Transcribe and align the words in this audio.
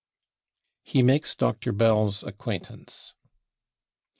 He 0.81 1.03
makes 1.03 1.35
Dr. 1.35 1.71
Bell's 1.71 2.23
Acquaintance. 2.23 3.13